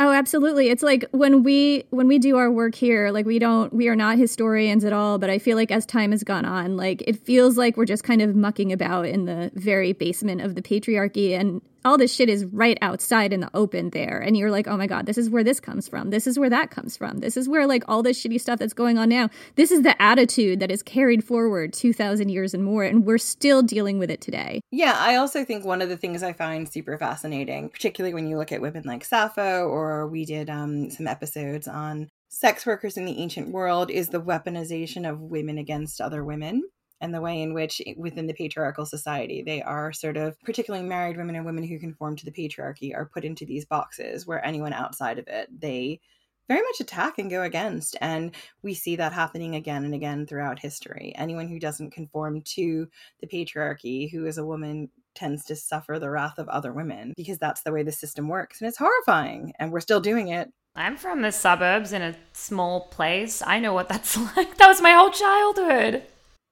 [0.00, 0.68] Oh, absolutely.
[0.68, 3.96] It's like when we when we do our work here, like we don't we are
[3.96, 7.16] not historians at all, but I feel like as time has gone on, like it
[7.24, 11.36] feels like we're just kind of mucking about in the very basement of the patriarchy
[11.36, 14.20] and all this shit is right outside in the open there.
[14.20, 16.10] And you're like oh my god this is where this comes from.
[16.10, 17.18] This is where that comes from.
[17.18, 20.00] This is where like all this shitty stuff that's going on now this is the
[20.00, 24.20] attitude that is carried forward 2000 years and more and we're still dealing with it
[24.20, 24.60] today.
[24.70, 28.36] Yeah i also think one of the things i find super fascinating particularly when you
[28.36, 33.04] look at women like sappho or we did um, some episodes on sex workers in
[33.04, 36.62] the ancient world is the weaponization of women against other women
[37.00, 41.16] and the way in which within the patriarchal society they are sort of particularly married
[41.16, 44.72] women and women who conform to the patriarchy are put into these boxes where anyone
[44.72, 46.00] outside of it they
[46.48, 50.58] very much attack and go against and we see that happening again and again throughout
[50.58, 52.88] history anyone who doesn't conform to
[53.20, 57.38] the patriarchy who is a woman tends to suffer the wrath of other women because
[57.38, 60.96] that's the way the system works and it's horrifying and we're still doing it I'm
[60.96, 63.42] from the suburbs in a small place.
[63.44, 64.58] I know what that's like.
[64.58, 66.04] That was my whole childhood.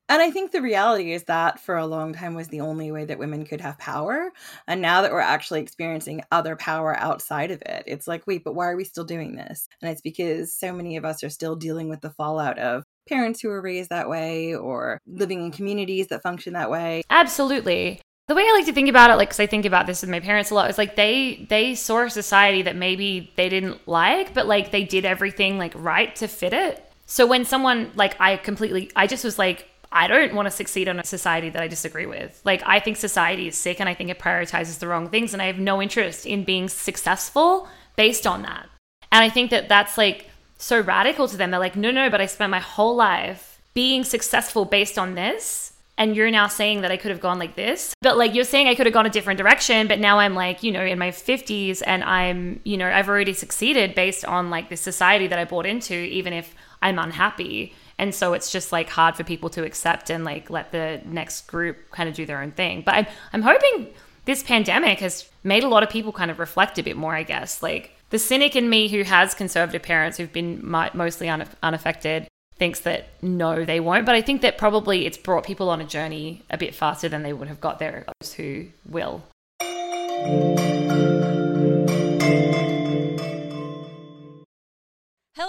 [0.09, 3.05] And I think the reality is that for a long time was the only way
[3.07, 4.31] that women could have power.
[4.69, 8.55] And now that we're actually experiencing other power outside of it, it's like, wait, but
[8.55, 9.69] why are we still doing this?
[9.83, 13.41] And it's because so many of us are still dealing with the fallout of parents
[13.41, 17.03] who were raised that way or living in communities that function that way.
[17.11, 18.01] Absolutely.
[18.29, 20.11] The way I like to think about it, like, cause I think about this with
[20.11, 23.87] my parents a lot, is like they they saw a society that maybe they didn't
[23.87, 26.85] like, but like they did everything like right to fit it.
[27.07, 30.89] So when someone like I completely, I just was like, I don't want to succeed
[30.89, 32.39] in a society that I disagree with.
[32.45, 35.33] Like, I think society is sick and I think it prioritizes the wrong things.
[35.33, 38.69] And I have no interest in being successful based on that.
[39.11, 40.29] And I think that that's like
[40.59, 41.51] so radical to them.
[41.51, 45.73] They're like, no, no, but I spent my whole life being successful based on this.
[45.97, 47.95] And you're now saying that I could have gone like this.
[48.03, 49.89] But like, you're saying I could have gone a different direction.
[49.89, 53.33] But now I'm like, you know, in my 50s and I'm, you know, I've already
[53.33, 58.15] succeeded based on like the society that I bought into, even if I'm unhappy and
[58.15, 61.91] so it's just like hard for people to accept and like let the next group
[61.91, 62.83] kind of do their own thing.
[62.85, 63.89] But i'm, I'm hoping
[64.25, 67.23] this pandemic has made a lot of people kind of reflect a bit more i
[67.23, 67.63] guess.
[67.63, 73.09] Like the cynic in me who has conservative parents who've been mostly unaffected thinks that
[73.23, 74.07] no they won't.
[74.07, 77.23] But i think that probably it's brought people on a journey a bit faster than
[77.23, 79.23] they would have got there those who will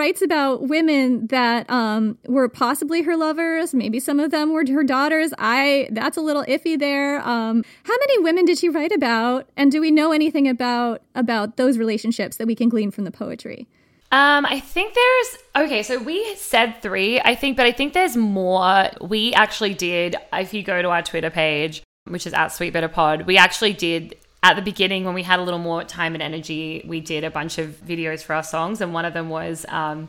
[0.00, 3.74] Writes about women that um, were possibly her lovers.
[3.74, 5.34] Maybe some of them were her daughters.
[5.36, 7.20] I that's a little iffy there.
[7.20, 9.50] Um, how many women did she write about?
[9.58, 13.10] And do we know anything about about those relationships that we can glean from the
[13.10, 13.68] poetry?
[14.10, 15.82] Um, I think there's okay.
[15.82, 18.88] So we said three, I think, but I think there's more.
[19.02, 20.16] We actually did.
[20.32, 23.74] If you go to our Twitter page, which is at Sweet Bitter Pod, we actually
[23.74, 26.82] did at the beginning when we had a little more time and energy.
[26.86, 30.08] We did a bunch of videos for our songs, and one of them was um,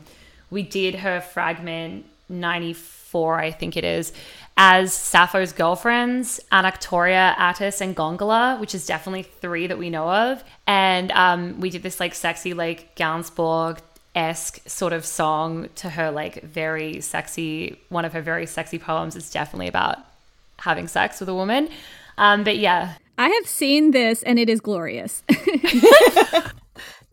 [0.50, 4.10] we did her fragment ninety four, I think it is,
[4.56, 10.42] as Sappho's girlfriends, Anactoria, Attis, and Gongyla, which is definitely three that we know of.
[10.66, 13.80] And um, we did this like sexy, like Gainsbourg
[14.14, 19.14] esque sort of song to her, like very sexy, one of her very sexy poems
[19.14, 19.98] is definitely about
[20.58, 21.68] having sex with a woman.
[22.16, 22.94] Um, but yeah.
[23.22, 25.22] I have seen this and it is glorious.
[25.28, 26.50] it's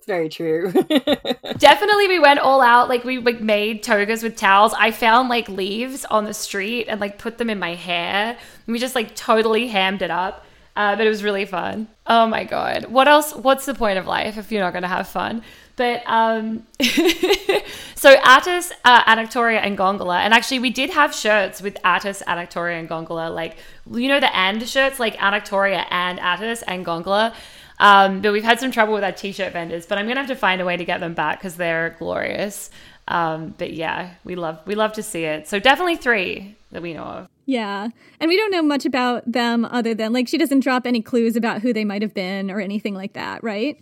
[0.07, 0.71] very true.
[1.59, 2.89] Definitely, we went all out.
[2.89, 4.73] Like, we like, made togas with towels.
[4.75, 8.29] I found like leaves on the street and like put them in my hair.
[8.65, 10.47] And we just like totally hammed it up.
[10.75, 11.87] Uh, but it was really fun.
[12.07, 12.85] Oh my God.
[12.85, 13.35] What else?
[13.35, 15.43] What's the point of life if you're not going to have fun?
[15.79, 16.67] But um,
[17.95, 22.77] so Attis, uh, Anactoria, and Gongyla, and actually we did have shirts with Attis, Anactoria,
[22.77, 23.55] and Gongyla, like
[23.91, 27.33] you know the and shirts, like Anactoria and Attis and Gongyla.
[27.79, 30.35] Um, but we've had some trouble with our t-shirt vendors, but I'm gonna have to
[30.35, 32.69] find a way to get them back because they're glorious.
[33.07, 35.47] Um, but yeah, we love we love to see it.
[35.47, 37.27] So definitely three that we know of.
[37.45, 37.89] Yeah.
[38.19, 41.35] And we don't know much about them other than like she doesn't drop any clues
[41.35, 43.81] about who they might have been or anything like that, right?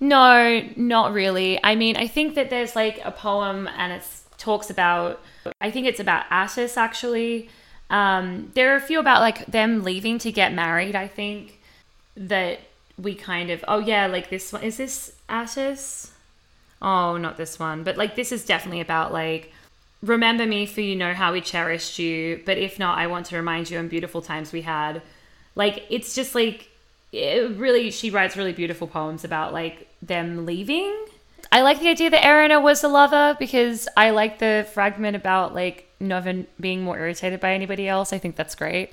[0.00, 1.58] No, not really.
[1.64, 4.02] I mean, I think that there's like a poem and it
[4.36, 5.22] talks about,
[5.62, 7.48] I think it's about Attis actually.
[7.90, 11.60] Um, there are a few about like them leaving to get married, I think,
[12.16, 12.60] that
[12.98, 14.62] we kind of, oh yeah, like this one.
[14.62, 16.12] Is this Attis?
[16.80, 17.84] Oh, not this one.
[17.84, 19.52] But like this is definitely about like,
[20.02, 23.36] remember me for you know how we cherished you, but if not, I want to
[23.36, 25.02] remind you on beautiful times we had.
[25.54, 26.68] Like, it's just like,
[27.12, 31.06] it really she writes really beautiful poems about like them leaving.
[31.54, 35.54] I like the idea that Erina was a lover because I like the fragment about
[35.54, 38.12] like never being more irritated by anybody else.
[38.12, 38.90] I think that's great.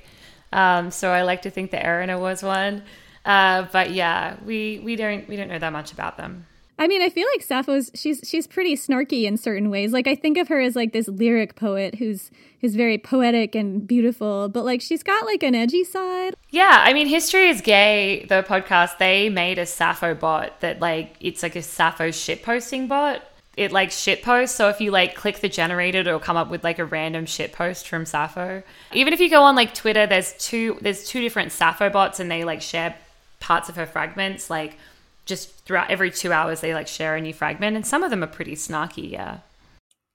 [0.52, 2.84] Um, so I like to think that Erina was one.
[3.24, 6.46] Uh, but yeah, we we don't we don't know that much about them.
[6.82, 9.92] I mean, I feel like Sappho's she's she's pretty snarky in certain ways.
[9.92, 12.28] Like I think of her as like this lyric poet who's
[12.60, 16.34] who's very poetic and beautiful, but like she's got like an edgy side.
[16.50, 21.14] Yeah, I mean, History is Gay, the podcast, they made a Sappho bot that like
[21.20, 23.22] it's like a Sappho shit posting bot.
[23.56, 26.64] It like shit posts, so if you like click the generator, it'll come up with
[26.64, 28.64] like a random shit post from Sappho.
[28.92, 32.28] Even if you go on like Twitter, there's two there's two different Sappho bots and
[32.28, 32.96] they like share
[33.38, 34.76] parts of her fragments like
[35.24, 38.22] just throughout every two hours they like share a new fragment and some of them
[38.22, 39.38] are pretty snarky yeah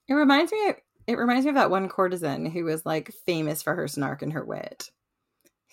[0.07, 0.73] it reminds me
[1.07, 4.33] it reminds me of that one courtesan who was like famous for her snark and
[4.33, 4.89] her wit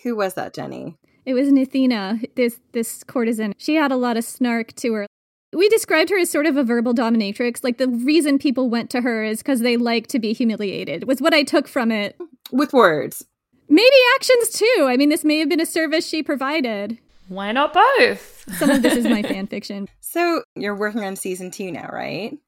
[0.02, 3.54] who was that jenny it was Gnathaena, this this courtesan.
[3.56, 5.06] She had a lot of snark to her.
[5.52, 7.62] We described her as sort of a verbal dominatrix.
[7.62, 11.06] Like the reason people went to her is because they like to be humiliated.
[11.06, 12.16] Was what I took from it.
[12.52, 13.24] With words.
[13.68, 14.86] Maybe actions too.
[14.86, 16.98] I mean, this may have been a service she provided.
[17.34, 18.44] Why not both?
[18.58, 19.88] Some of this is my fan fiction.
[20.00, 22.38] So you're working on season two now, right?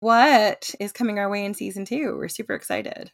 [0.00, 2.16] What is coming our way in season two?
[2.16, 3.10] We're super excited.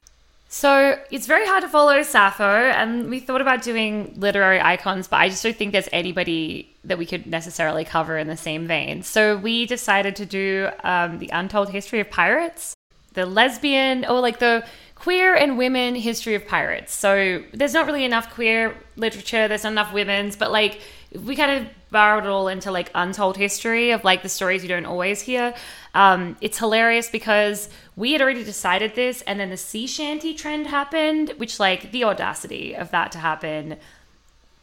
[0.48, 5.16] So it's very hard to follow Sappho, and we thought about doing literary icons, but
[5.16, 9.02] I just don't think there's anybody that we could necessarily cover in the same vein.
[9.02, 12.74] So we decided to do um, the untold history of pirates,
[13.14, 14.64] the lesbian, or like the
[14.94, 16.94] queer and women history of pirates.
[16.94, 20.80] So there's not really enough queer literature, there's not enough women's, but like
[21.24, 24.68] we kind of borrowed it all into like untold history of like the stories you
[24.68, 25.54] don't always hear.
[25.94, 30.66] Um, it's hilarious because we had already decided this, and then the sea shanty trend
[30.66, 33.76] happened, which like the audacity of that to happen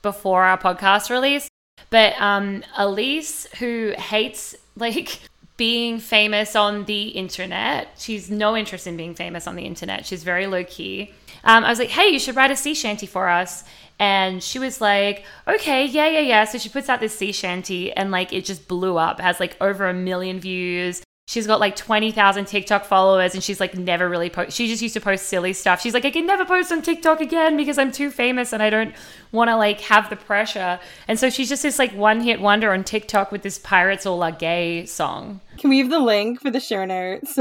[0.01, 1.47] before our podcast release.
[1.89, 5.19] But um, Elise, who hates like
[5.57, 10.05] being famous on the internet, she's no interest in being famous on the internet.
[10.05, 11.13] She's very low key.
[11.43, 13.63] Um, I was like, hey, you should write a sea shanty for us.
[13.99, 16.45] And she was like, okay, yeah, yeah, yeah.
[16.45, 19.39] So she puts out this sea shanty and like it just blew up, it has
[19.39, 21.03] like over a million views.
[21.25, 24.55] She's got like 20,000 TikTok followers and she's like never really post.
[24.57, 25.81] She just used to post silly stuff.
[25.81, 28.69] She's like, I can never post on TikTok again because I'm too famous and I
[28.69, 28.93] don't
[29.31, 30.79] want to like have the pressure.
[31.07, 34.21] And so she's just this like one hit wonder on TikTok with this Pirates All
[34.21, 35.39] Are Gay song.
[35.57, 37.39] Can we have the link for the show notes?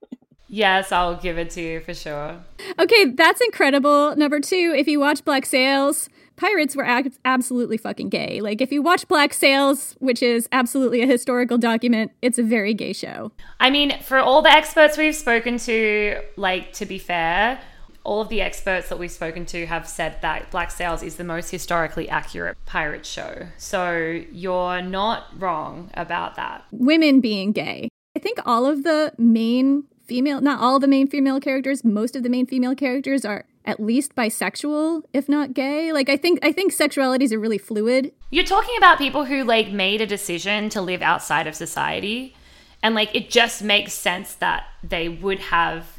[0.48, 2.36] yes, I'll give it to you for sure.
[2.78, 4.14] Okay, that's incredible.
[4.14, 8.40] Number two, if you watch Black Sails, pirates were ab- absolutely fucking gay.
[8.40, 12.74] Like, if you watch Black Sails, which is absolutely a historical document, it's a very
[12.74, 13.32] gay show.
[13.60, 17.60] I mean, for all the experts we've spoken to, like, to be fair,
[18.04, 21.24] all of the experts that we've spoken to have said that Black Sails is the
[21.24, 23.46] most historically accurate pirate show.
[23.56, 26.64] So you're not wrong about that.
[26.70, 27.88] Women being gay.
[28.14, 32.22] I think all of the main female, not all the main female characters, most of
[32.22, 35.92] the main female characters are at least bisexual, if not gay.
[35.92, 38.12] Like I think I think sexualities are really fluid.
[38.30, 42.34] You're talking about people who like made a decision to live outside of society
[42.82, 45.98] and like it just makes sense that they would have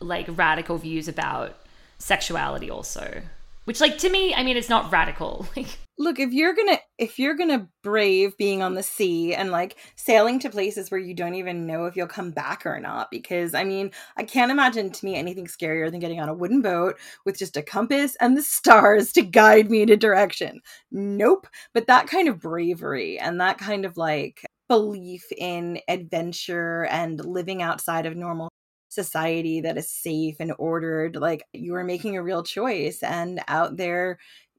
[0.00, 1.56] like radical views about
[1.98, 3.22] sexuality also.
[3.66, 5.46] Which like to me, I mean it's not radical.
[5.56, 9.76] Like look if you're gonna if you're gonna brave being on the sea and like
[9.96, 13.54] sailing to places where you don't even know if you'll come back or not because
[13.54, 16.98] i mean i can't imagine to me anything scarier than getting on a wooden boat
[17.24, 20.60] with just a compass and the stars to guide me in a direction
[20.90, 27.24] nope but that kind of bravery and that kind of like belief in adventure and
[27.24, 28.50] living outside of normal
[28.96, 33.76] society that is safe and ordered like you are making a real choice and out
[33.76, 34.18] there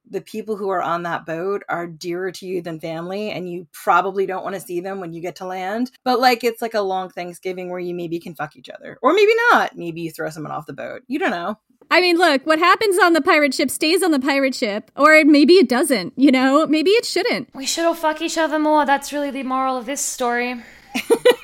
[0.09, 3.67] the people who are on that boat are dearer to you than family and you
[3.73, 6.73] probably don't want to see them when you get to land but like it's like
[6.73, 10.11] a long thanksgiving where you maybe can fuck each other or maybe not maybe you
[10.11, 11.57] throw someone off the boat you don't know
[11.89, 15.23] I mean, look, what happens on the pirate ship stays on the pirate ship, or
[15.23, 16.67] maybe it doesn't, you know?
[16.67, 17.55] Maybe it shouldn't.
[17.55, 18.85] We should all fuck each other more.
[18.85, 20.61] That's really the moral of this story.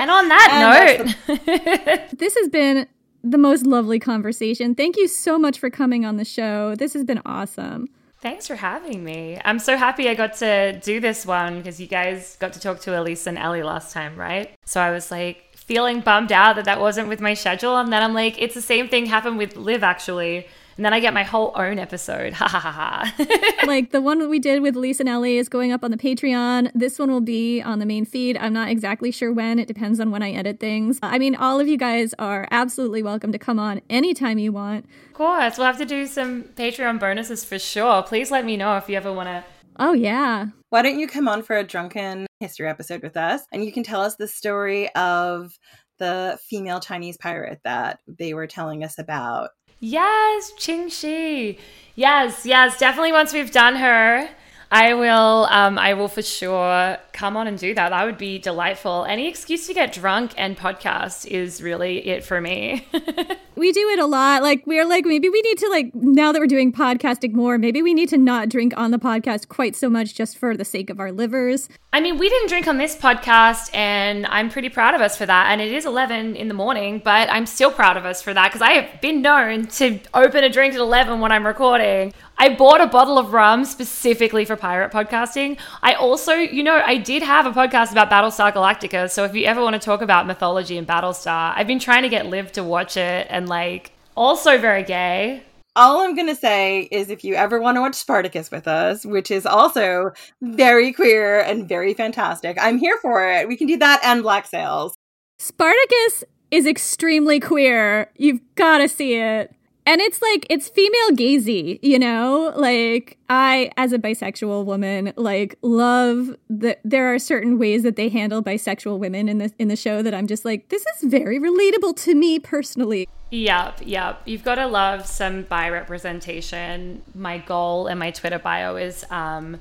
[0.00, 2.86] and on that and note, the- this has been
[3.24, 4.74] the most lovely conversation.
[4.74, 6.74] Thank you so much for coming on the show.
[6.74, 7.88] This has been awesome.
[8.20, 9.40] Thanks for having me.
[9.44, 12.80] I'm so happy I got to do this one because you guys got to talk
[12.80, 14.50] to Elise and Ellie last time, right?
[14.64, 17.76] So I was like feeling bummed out that that wasn't with my schedule.
[17.76, 20.46] And then I'm like, it's the same thing happened with Liv actually
[20.78, 22.32] and then I get my whole own episode.
[22.38, 23.64] Ha ha ha ha.
[23.66, 26.70] like the one we did with Lisa and Ellie is going up on the Patreon.
[26.72, 28.36] This one will be on the main feed.
[28.36, 29.58] I'm not exactly sure when.
[29.58, 31.00] It depends on when I edit things.
[31.02, 34.86] I mean, all of you guys are absolutely welcome to come on anytime you want.
[35.08, 35.58] Of course.
[35.58, 38.04] We'll have to do some Patreon bonuses for sure.
[38.04, 39.44] Please let me know if you ever want to.
[39.80, 40.46] Oh, yeah.
[40.70, 43.82] Why don't you come on for a drunken history episode with us and you can
[43.82, 45.58] tell us the story of
[45.98, 49.50] the female Chinese pirate that they were telling us about
[49.80, 51.58] Yes, Ching Shi.
[51.94, 54.28] Yes, yes, definitely once we've done her,
[54.70, 57.88] I will um I will for sure come on and do that.
[57.88, 59.04] That would be delightful.
[59.04, 62.86] Any excuse to get drunk and podcast is really it for me.
[63.56, 64.42] we do it a lot.
[64.42, 67.82] Like we're like maybe we need to like now that we're doing podcasting more, maybe
[67.82, 70.90] we need to not drink on the podcast quite so much just for the sake
[70.90, 71.68] of our livers.
[71.92, 75.24] I mean, we didn't drink on this podcast and I'm pretty proud of us for
[75.24, 75.50] that.
[75.50, 78.48] And it is 11 in the morning, but I'm still proud of us for that
[78.48, 82.12] because I have been known to open a drink at 11 when I'm recording.
[82.40, 85.58] I bought a bottle of rum specifically for pirate podcasting.
[85.82, 89.10] I also, you know, I did have a podcast about Battlestar Galactica.
[89.10, 92.08] So if you ever want to talk about mythology and Battlestar, I've been trying to
[92.08, 95.42] get Liv to watch it and like also very gay.
[95.74, 99.04] All I'm going to say is if you ever want to watch Spartacus with us,
[99.04, 103.48] which is also very queer and very fantastic, I'm here for it.
[103.48, 104.94] We can do that and Black Sails.
[105.40, 108.10] Spartacus is extremely queer.
[108.16, 109.54] You've got to see it
[109.88, 115.56] and it's like it's female gazy you know like i as a bisexual woman like
[115.62, 119.76] love that there are certain ways that they handle bisexual women in the in the
[119.76, 124.22] show that i'm just like this is very relatable to me personally Yep, yep.
[124.24, 127.02] You've got to love some bi representation.
[127.14, 129.58] My goal in my Twitter bio is um,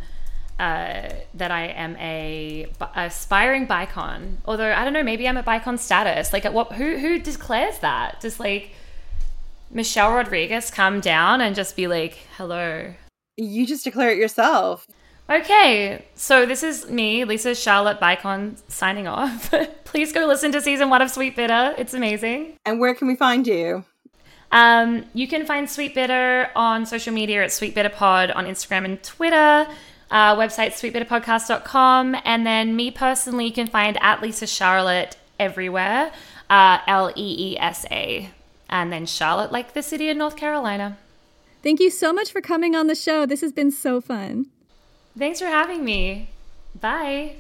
[0.58, 4.38] uh, that I am a aspiring bicon.
[4.46, 6.32] Although I don't know, maybe I'm at bicon status.
[6.32, 6.72] Like, at what?
[6.74, 8.22] Who who declares that?
[8.22, 8.72] Just like
[9.78, 12.96] Michelle Rodriguez come down and just be like, hello.
[13.38, 14.88] You just declare it yourself.
[15.30, 19.54] Okay, so this is me, Leesa Charlotte Bicon, signing off.
[19.84, 21.76] Please go listen to season one of Sweet Bitter.
[21.78, 22.58] It's amazing.
[22.66, 23.86] And where can we find you?
[24.52, 28.84] Um, you can find Sweet Bitter on social media at Sweet Bitter Pod on Instagram
[28.84, 29.68] and Twitter.
[30.10, 32.16] Uh, website sweetbitterpodcast.com.
[32.26, 36.12] And then me personally, you can find at Leesa Charlotte everywhere.
[36.50, 38.32] Uh, L E E S A.
[38.70, 40.98] And then Charlotte, like the city of North Carolina.
[41.64, 43.26] Thank you so much for coming on the show.
[43.26, 44.48] This has been so fun.
[45.18, 46.30] Thanks for having me.
[46.80, 47.36] Bye.